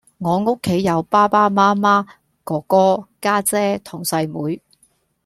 [0.17, 2.03] 我屋企有爸爸媽媽，
[2.43, 4.59] 哥哥，家姐同細妹